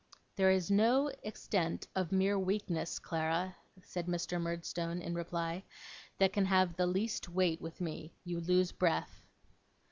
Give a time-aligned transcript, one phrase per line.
[0.35, 4.41] 'There is no extent of mere weakness, Clara,' said Mr.
[4.41, 5.63] Murdstone in reply,
[6.17, 8.15] 'that can have the least weight with me.
[8.23, 9.21] You lose breath.